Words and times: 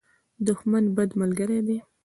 دښمن، 0.47 0.83
بد 0.95 1.09
ملګری 1.21 1.59
دی. 1.67 1.77